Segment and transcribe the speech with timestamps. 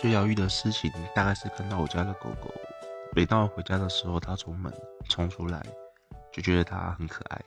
[0.00, 2.50] 最疗愈的事情大概是看到我家的狗狗，
[3.14, 4.72] 每当我回家的时候，它从门
[5.10, 5.62] 冲出来，
[6.32, 7.38] 就觉得它很可爱。